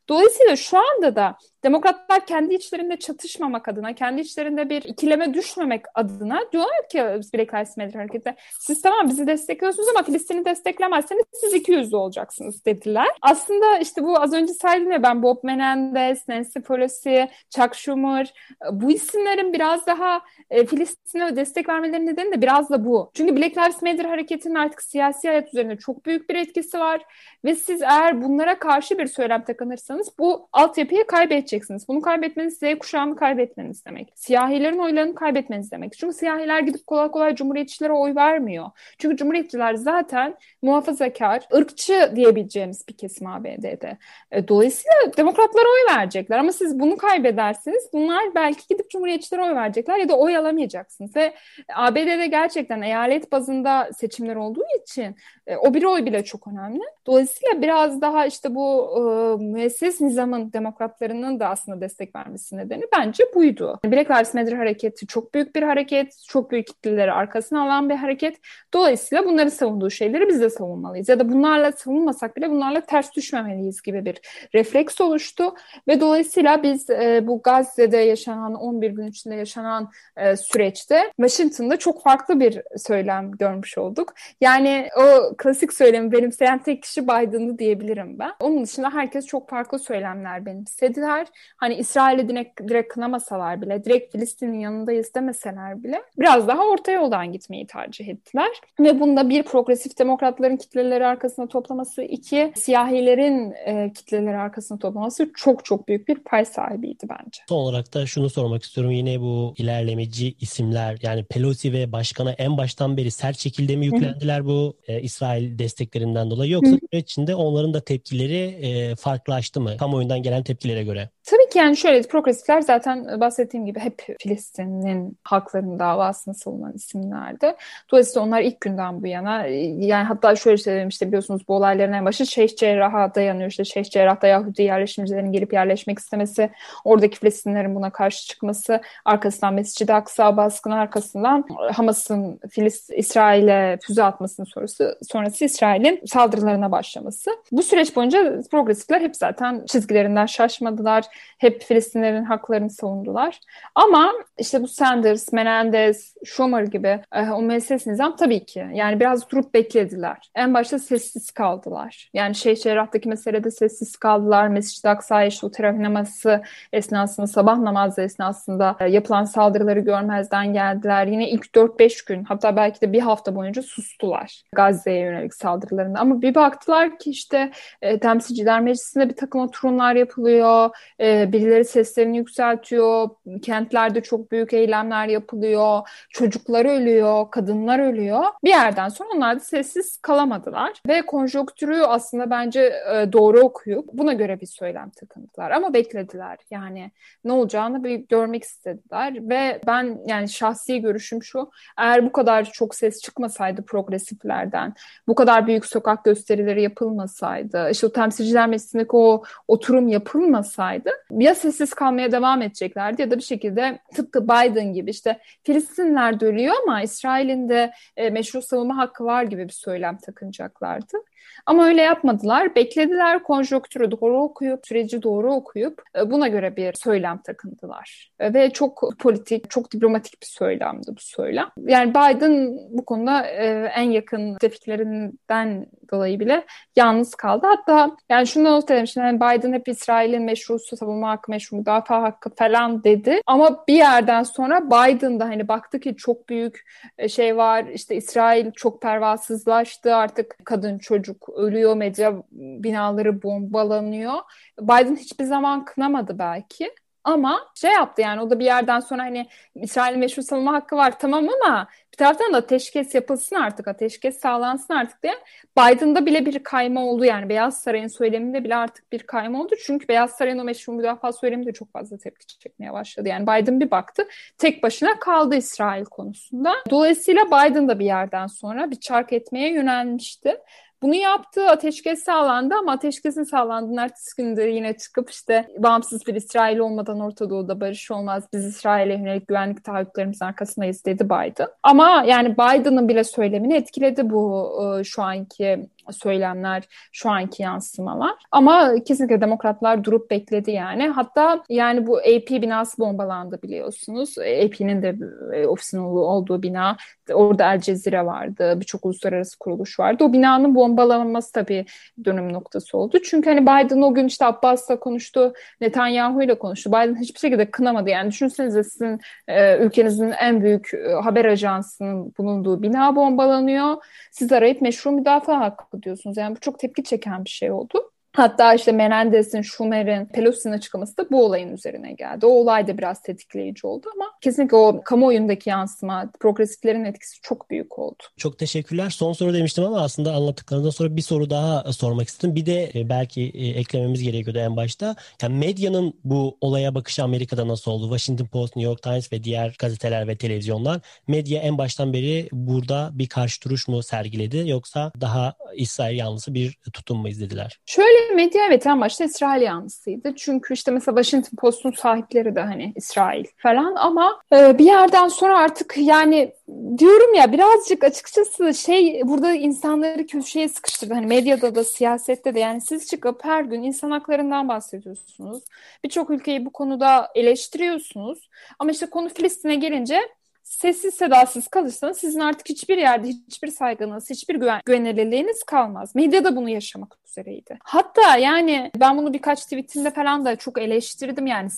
[0.09, 6.39] Dolayısıyla şu anda da demokratlar kendi içlerinde çatışmamak adına, kendi içlerinde bir ikileme düşmemek adına
[6.51, 6.97] diyorlar ki
[7.33, 12.65] Black Lives Matter hareketi siz tamam bizi destekliyorsunuz ama Filistin'i desteklemezseniz siz iki yüzlü olacaksınız
[12.65, 13.07] dediler.
[13.21, 18.33] Aslında işte bu az önce saydım ya ben Bob Menendez, Nancy Pelosi, Chuck Schumer
[18.71, 23.11] bu isimlerin biraz daha e, Filistin'e destek vermelerinin nedeni de biraz da bu.
[23.13, 27.01] Çünkü Black Lives Matter hareketinin artık siyasi hayat üzerinde çok büyük bir etkisi var
[27.45, 31.87] ve siz eğer bunlara karşı bir söylem takınırsanız bu altyapıyı kaybedeceksiniz.
[31.87, 34.13] Bunu kaybetmeniz Z kuşağını kaybetmeniz demek.
[34.15, 35.93] Siyahilerin oylarını kaybetmeniz demek.
[35.97, 38.65] Çünkü siyahiler gidip kolay kolay cumhuriyetçilere oy vermiyor.
[38.97, 43.97] Çünkü cumhuriyetçiler zaten muhafazakar, ırkçı diyebileceğimiz bir kesim ABD'de.
[44.31, 47.89] E, dolayısıyla demokratlara oy verecekler ama siz bunu kaybedersiniz.
[47.93, 51.15] Bunlar belki gidip cumhuriyetçilere oy verecekler ya da oy alamayacaksınız.
[51.15, 51.33] Ve
[51.75, 55.15] ABD'de gerçekten eyalet bazında seçimler olduğu için
[55.47, 56.81] e, o bir oy bile çok önemli.
[57.05, 63.23] Dolayısıyla biraz daha işte bu e, müesses nizamın demokratlarının da aslında destek vermesi nedeni bence
[63.35, 63.79] buydu.
[63.85, 68.37] Black Lives Matter hareketi çok büyük bir hareket, çok büyük kitleleri arkasına alan bir hareket.
[68.73, 71.09] Dolayısıyla bunları savunduğu şeyleri biz de savunmalıyız.
[71.09, 74.21] Ya da bunlarla savunmasak bile bunlarla ters düşmemeliyiz gibi bir
[74.53, 75.53] refleks oluştu.
[75.87, 82.03] Ve dolayısıyla biz e, bu Gazze'de yaşanan 11 gün içinde yaşanan e, süreçte Washington'da çok
[82.03, 84.13] farklı bir söylem görmüş olduk.
[84.41, 88.31] Yani o klasik söylemi benimseyen tek kişi Biden'dı diyebilirim ben.
[88.39, 91.27] Onun dışında herkes çok farklı söylemler benimsediler.
[91.57, 97.31] Hani İsrail'i direkt, direkt kınamasalar bile, direkt Filistin'in yanındayız demeseler bile biraz daha orta yoldan
[97.31, 98.49] gitmeyi tercih ettiler.
[98.79, 105.65] Ve bunda bir progresif demokratların kitleleri arkasında toplaması, iki siyahilerin e, kitleleri arkasında toplaması çok
[105.65, 107.41] çok büyük bir pay sahibiydi bence.
[107.49, 108.91] Son olarak da şunu sormak istiyorum.
[108.91, 109.53] Yine bu
[109.93, 115.01] ilerlemeci isimler yani Pelosi ve başkana en baştan beri sert şekilde mi yüklendiler bu e,
[115.01, 119.77] İsrail desteklerinden dolayı yoksa süreç içinde onların da tepkileri e, farklılaştı mı?
[119.77, 121.09] Kamuoyundan gelen tepkilere göre.
[121.23, 127.55] Tabii ki yani şöyle progresifler zaten bahsettiğim gibi hep Filistin'in haklarının davasını savunan isimlerdi.
[127.91, 132.05] Dolayısıyla onlar ilk günden bu yana yani hatta şöyle söyleyeyim işte biliyorsunuz bu olayların en
[132.05, 133.49] başı Şeyh Cerrah'a dayanıyor.
[133.49, 136.49] İşte Şeyh Cerrah'ta Yahudi yerleşimcilerin gelip yerleşmek istemesi
[136.83, 144.45] oradaki Filistinlerin buna karşı çıkması, arkasından Mescid-i Aksa baskını arkasından Hamas'ın Filist İsrail'e füze atmasının
[144.45, 147.31] sonrası, sonrası İsrail'in saldırılarına başlaması.
[147.51, 151.05] Bu süreç boyunca progresifler hep zaten çizgilerinden şaşmadılar.
[151.37, 153.39] Hep Filistinlerin haklarını savundular.
[153.75, 158.65] Ama işte bu Sanders, Menendez, Schumer gibi e, o meselesi nizam tabii ki.
[158.73, 160.31] Yani biraz durup beklediler.
[160.35, 162.09] En başta sessiz kaldılar.
[162.13, 164.47] Yani şey Cerrah'taki meselede sessiz kaldılar.
[164.47, 165.51] Mescid-i Aksa'ya işte o
[165.83, 166.41] namazı
[166.73, 169.25] esnasında, sabah namazı esnasında e, yapılan
[169.63, 171.07] saldırıları görmezden geldiler.
[171.07, 175.99] Yine ilk 4-5 gün hatta belki de bir hafta boyunca sustular Gazze'ye yönelik saldırılarında.
[175.99, 180.69] Ama bir baktılar ki işte e, temsilciler meclisinde bir takım oturumlar yapılıyor.
[180.99, 183.09] E, birileri seslerini yükseltiyor.
[183.41, 185.79] Kentlerde çok büyük eylemler yapılıyor.
[186.09, 188.23] Çocuklar ölüyor, kadınlar ölüyor.
[188.43, 190.71] Bir yerden sonra onlar da sessiz kalamadılar.
[190.87, 195.51] Ve konjonktürü aslında bence e, doğru okuyup buna göre bir söylem takındılar.
[195.51, 196.37] Ama beklediler.
[196.51, 196.91] Yani
[197.23, 199.29] ne olacağını bir görmek istediler.
[199.29, 201.51] Ve ben yani şahsi görüşüm şu.
[201.77, 204.73] Eğer bu kadar çok ses çıkmasaydı progresiflerden,
[205.07, 211.73] bu kadar büyük sokak gösterileri yapılmasaydı, işte o temsilciler meclisindeki o oturum yapılmasaydı ya sessiz
[211.73, 216.81] kalmaya devam edeceklerdi ya da bir şekilde tıpkı Biden gibi işte Filistinler de ölüyor ama
[216.81, 220.97] İsrail'in de e, meşru savunma hakkı var gibi bir söylem takınacaklardı.
[221.45, 222.55] Ama öyle yapmadılar.
[222.55, 228.11] Beklediler konjonktürü doğru okuyup, süreci doğru okuyup e, buna göre bir söylem takındılar.
[228.19, 231.49] E, ve çok politik, çok diplomatik bir söylemdi bu söylem.
[231.57, 237.47] Yani Biden bu konuda e, en yakın müttefiklerinden dolayı bile yalnız kaldı.
[237.47, 238.87] Hatta yani şunu not edelim.
[238.87, 243.21] Şimdi yani Biden hep İsrail'in meşru savunma hakkı, meşru müdafaa hakkı falan dedi.
[243.25, 246.63] Ama bir yerden sonra Biden da hani baktı ki çok büyük
[247.09, 247.65] şey var.
[247.65, 249.95] İşte İsrail çok pervasızlaştı.
[249.95, 254.13] Artık kadın, çocuk ölüyor, medya binaları bombalanıyor.
[254.61, 256.71] Biden hiçbir zaman kınamadı belki.
[257.03, 260.99] Ama şey yaptı yani o da bir yerden sonra hani İsrail'in meşru savunma hakkı var
[260.99, 265.13] tamam ama bir taraftan da ateşkes yapılsın artık, ateşkes sağlansın artık diye
[265.57, 269.55] Biden'da bile bir kayma oldu yani Beyaz Saray'ın söyleminde bile artık bir kayma oldu.
[269.65, 273.09] Çünkü Beyaz Saray'ın o meşru müdafaa söylemi de çok fazla tepki çekmeye başladı.
[273.09, 276.53] Yani Biden bir baktı tek başına kaldı İsrail konusunda.
[276.69, 280.37] Dolayısıyla Biden da bir yerden sonra bir çark etmeye yönelmişti.
[280.83, 286.57] Bunu yaptı, ateşkes sağlandı ama ateşkesin sağlandığının ertesi günde yine çıkıp işte bağımsız bir İsrail
[286.57, 288.23] olmadan Orta Doğu'da barış olmaz.
[288.33, 291.47] Biz İsrail'e yönelik güvenlik taahhütlerimizin arkasındayız dedi Biden.
[291.63, 298.13] Ama yani Biden'ın bile söylemini etkiledi bu e, şu anki söylemler, şu anki yansımalar.
[298.31, 300.87] Ama kesinlikle demokratlar durup bekledi yani.
[300.87, 304.17] Hatta yani bu AP binası bombalandı biliyorsunuz.
[304.17, 304.95] AP'nin de
[305.33, 306.77] e, ofisinin olduğu bina.
[307.13, 308.59] Orada El Cezire vardı.
[308.59, 310.03] Birçok uluslararası kuruluş vardı.
[310.03, 311.65] O binanın bombalanması tabii
[312.05, 312.97] dönüm noktası oldu.
[313.03, 316.69] Çünkü hani Biden o gün işte Abbas'la konuştu, Netanyahu ile konuştu.
[316.69, 317.89] Biden hiçbir şekilde kınamadı.
[317.89, 323.75] Yani düşünsenize sizin e, ülkenizin en büyük e, haber ajansının bulunduğu bina bombalanıyor.
[324.11, 326.17] Siz arayıp meşru müdafaa hakkı diyorsunuz.
[326.17, 327.92] Yani bu çok tepki çeken bir şey oldu.
[328.15, 332.25] Hatta işte Menendez'in, Schumer'in, Pelosi'nin açıklaması da bu olayın üzerine geldi.
[332.25, 337.79] O olay da biraz tetikleyici oldu ama kesinlikle o kamuoyundaki yansıma, progresiflerin etkisi çok büyük
[337.79, 338.03] oldu.
[338.17, 338.89] Çok teşekkürler.
[338.89, 342.35] Son soru demiştim ama aslında anlattıklarından sonra bir soru daha sormak istedim.
[342.35, 344.95] Bir de e, belki e, eklememiz gerekiyordu en başta.
[345.21, 347.83] Yani medyanın bu olaya bakışı Amerika'da nasıl oldu?
[347.83, 352.89] Washington Post, New York Times ve diğer gazeteler ve televizyonlar medya en baştan beri burada
[352.93, 357.59] bir karşı duruş mu sergiledi yoksa daha İsrail yanlısı bir tutum mu izlediler?
[357.65, 360.15] Şöyle medya evet en başta İsrail yanlısıydı.
[360.15, 365.37] Çünkü işte mesela Washington Post'un sahipleri de hani İsrail falan ama e, bir yerden sonra
[365.37, 366.33] artık yani
[366.77, 370.93] diyorum ya birazcık açıkçası şey burada insanları köşeye sıkıştırdı.
[370.93, 375.43] Hani medyada da siyasette de yani siz çıkıp her gün insan haklarından bahsediyorsunuz.
[375.83, 378.29] Birçok ülkeyi bu konuda eleştiriyorsunuz.
[378.59, 380.01] Ama işte konu Filistin'e gelince
[380.43, 385.95] sessiz sedasız kalırsanız sizin artık hiçbir yerde hiçbir saygınız, hiçbir güven güvenilirliğiniz kalmaz.
[385.95, 387.59] Medya da bunu yaşamak üzereydi.
[387.63, 391.49] Hatta yani ben bunu birkaç tweetimde falan da çok eleştirdim yani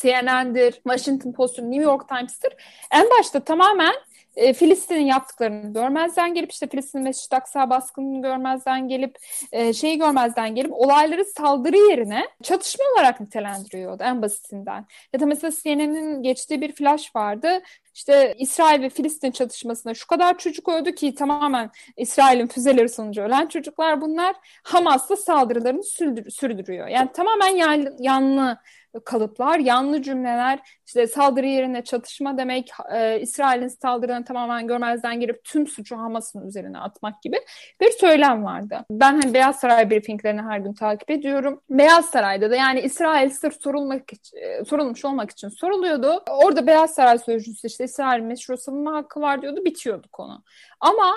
[0.00, 2.52] CNN'dir, Washington Post'tur, New York Times'tir.
[2.92, 3.94] En başta tamamen
[4.36, 9.16] e, Filistin'in yaptıklarını görmezden gelip işte Filistin'in Mescid Aksa baskınını görmezden gelip
[9.52, 14.86] e, şeyi görmezden gelip olayları saldırı yerine çatışma olarak nitelendiriyordu en basitinden.
[15.12, 17.62] Ya da mesela CNN'in geçtiği bir flash vardı.
[17.94, 23.46] İşte İsrail ve Filistin çatışmasında şu kadar çocuk öldü ki tamamen İsrail'in füzeleri sonucu ölen
[23.46, 24.36] çocuklar bunlar.
[24.62, 25.82] Hamas da saldırılarını
[26.30, 26.88] sürdürüyor.
[26.88, 27.56] Yani tamamen
[27.98, 28.58] yanlı
[29.04, 35.66] kalıplar, yanlı cümleler, işte saldırı yerine çatışma demek, e, İsrail'in saldırılarını tamamen görmezden gelip tüm
[35.66, 37.36] suçu Hamas'ın üzerine atmak gibi
[37.80, 38.84] bir söylem vardı.
[38.90, 41.60] Ben hani Beyaz Saray briefinglerini her gün takip ediyorum.
[41.70, 46.22] Beyaz Saray'da da yani İsrail sırf sorulmak için, e, sorulmuş olmak için soruluyordu.
[46.44, 50.44] Orada Beyaz Saray sözcüsü işte İsrail'in meşru savunma hakkı var diyordu, bitiyordu konu.
[50.80, 51.14] Ama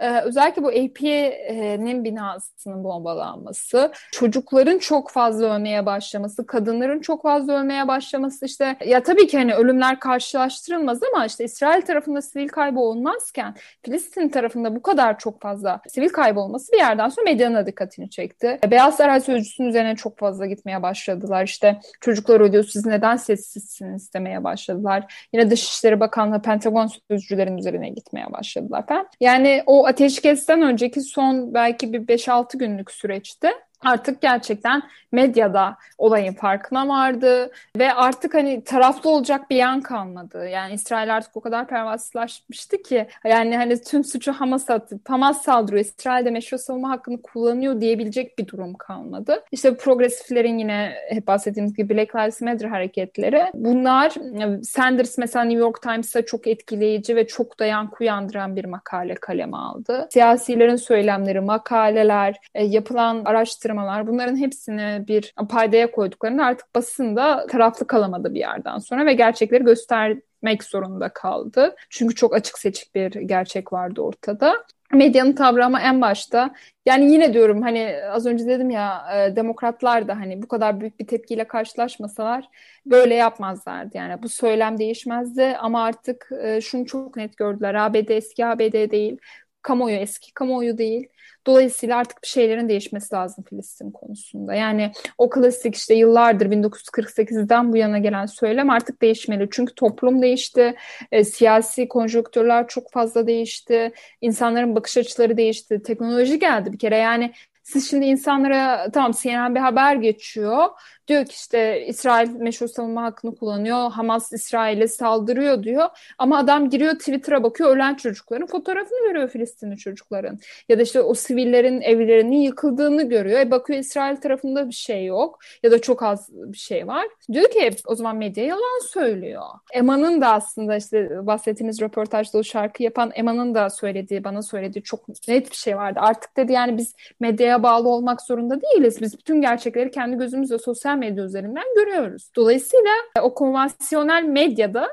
[0.00, 7.88] ee, özellikle bu AP'nin binasının bombalanması, çocukların çok fazla ölmeye başlaması, kadınların çok fazla ölmeye
[7.88, 13.54] başlaması işte ya tabii ki hani ölümler karşılaştırılmaz ama işte İsrail tarafında sivil kaybı olmazken
[13.82, 18.58] Filistin tarafında bu kadar çok fazla sivil kaybı olması bir yerden sonra medyanın dikkatini çekti.
[18.70, 21.44] Beyaz Saray Sözcüsü'nün üzerine çok fazla gitmeye başladılar.
[21.44, 25.28] İşte çocuklar ölüyor siz neden sessizsiniz demeye başladılar.
[25.32, 29.06] Yine Dışişleri Bakanlığı Pentagon sözcülerin üzerine gitmeye başladılar falan.
[29.20, 33.52] Yani o ateşkesten önceki son belki bir 5-6 günlük süreçte
[33.84, 40.48] artık gerçekten medyada olayın farkına vardı ve artık hani taraflı olacak bir yan kalmadı.
[40.48, 45.84] Yani İsrail artık o kadar pervasızlaşmıştı ki yani hani tüm suçu Hamas atıp Hamas saldırıyor,
[45.84, 49.44] İsrail de meşru savunma hakkını kullanıyor diyebilecek bir durum kalmadı.
[49.52, 54.14] İşte progresiflerin yine hep bahsettiğimiz gibi Black Lives Matter hareketleri bunlar
[54.62, 59.56] Sanders mesela New York Times'a çok etkileyici ve çok da yankı uyandıran bir makale kaleme
[59.56, 60.08] aldı.
[60.12, 63.69] Siyasilerin söylemleri, makaleler, e, yapılan araştırmalar
[64.06, 70.64] bunların hepsini bir paydaya koyduklarında artık basında taraflı kalamadı bir yerden sonra ve gerçekleri göstermek
[70.64, 71.76] zorunda kaldı.
[71.90, 74.64] Çünkü çok açık seçik bir gerçek vardı ortada.
[74.92, 76.54] Medyanın tavrı ama en başta
[76.86, 81.00] yani yine diyorum hani az önce dedim ya e, demokratlar da hani bu kadar büyük
[81.00, 82.48] bir tepkiyle karşılaşmasalar
[82.86, 83.96] böyle yapmazlardı.
[83.96, 87.74] Yani bu söylem değişmezdi ama artık e, şunu çok net gördüler.
[87.74, 89.18] ABD eski ABD değil.
[89.62, 91.08] Kamuoyu eski kamuoyu değil.
[91.46, 94.54] Dolayısıyla artık bir şeylerin değişmesi lazım Filistin konusunda.
[94.54, 99.48] Yani o klasik işte yıllardır 1948'den bu yana gelen söylem artık değişmeli.
[99.50, 100.74] Çünkü toplum değişti,
[101.12, 106.96] e, siyasi konjonktürler çok fazla değişti, insanların bakış açıları değişti, teknoloji geldi bir kere.
[106.96, 110.68] Yani siz şimdi insanlara tamam CNN bir haber geçiyor.
[111.10, 113.90] Diyor ki işte İsrail meşru savunma hakkını kullanıyor.
[113.90, 115.88] Hamas İsrail'e saldırıyor diyor.
[116.18, 120.38] Ama adam giriyor Twitter'a bakıyor ölen çocukların fotoğrafını görüyor Filistinli çocukların.
[120.68, 123.40] Ya da işte o sivillerin evlerinin yıkıldığını görüyor.
[123.40, 125.38] E bakıyor İsrail tarafında bir şey yok.
[125.62, 127.06] Ya da çok az bir şey var.
[127.32, 129.42] Diyor ki o zaman medya yalan söylüyor.
[129.72, 135.28] Eman'ın da aslında işte bahsettiğiniz röportajda o şarkı yapan Eman'ın da söylediği, bana söylediği çok
[135.28, 136.00] net bir şey vardı.
[136.02, 139.00] Artık dedi yani biz medyaya bağlı olmak zorunda değiliz.
[139.00, 142.30] Biz bütün gerçekleri kendi gözümüzle sosyal medya üzerinden görüyoruz.
[142.36, 142.90] Dolayısıyla
[143.22, 144.88] o konvansiyonel medyada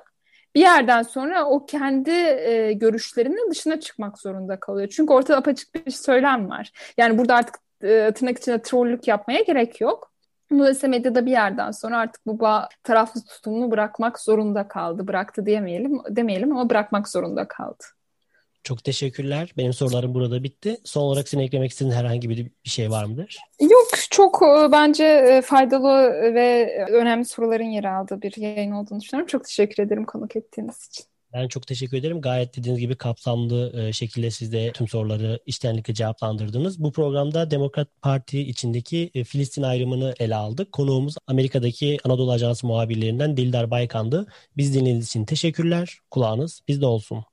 [0.56, 4.88] bir yerden sonra o kendi e, görüşlerinin dışına çıkmak zorunda kalıyor.
[4.88, 6.72] Çünkü ortada apaçık bir söylem var.
[6.98, 10.12] Yani burada artık e, tırnak içinde trollük yapmaya gerek yok.
[10.52, 15.08] Dolayısıyla medyada bir yerden sonra artık bu bağ, taraflı tutumunu bırakmak zorunda kaldı.
[15.08, 17.84] Bıraktı diyemeyelim, demeyelim ama bırakmak zorunda kaldı.
[18.68, 19.54] Çok teşekkürler.
[19.58, 20.78] Benim sorularım burada bitti.
[20.84, 23.38] Son olarak senin eklemek istediğin herhangi bir, bir şey var mıdır?
[23.62, 23.88] Yok.
[24.10, 29.28] Çok e, bence e, faydalı ve önemli soruların yer aldığı bir yayın olduğunu düşünüyorum.
[29.28, 31.06] Çok teşekkür ederim konuk ettiğiniz için.
[31.34, 32.22] Ben çok teşekkür ederim.
[32.22, 36.84] Gayet dediğiniz gibi kapsamlı e, şekilde siz de tüm soruları içtenlikle cevaplandırdınız.
[36.84, 40.72] Bu programda Demokrat Parti içindeki Filistin ayrımını ele aldık.
[40.72, 44.28] Konuğumuz Amerika'daki Anadolu Ajansı muhabirlerinden Dildar Baykan'dı.
[44.58, 45.98] Biz dinlediğiniz için teşekkürler.
[46.12, 47.24] Kulağınız bizde olsun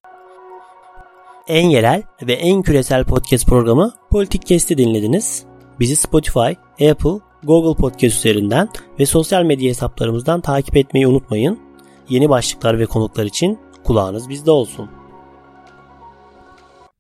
[1.49, 5.45] en yerel ve en küresel podcast programı Politik Kesti dinlediniz.
[5.81, 6.51] Bizi Spotify,
[6.91, 11.59] Apple, Google Podcast üzerinden ve sosyal medya hesaplarımızdan takip etmeyi unutmayın.
[12.09, 14.91] Yeni başlıklar ve konuklar için kulağınız bizde olsun.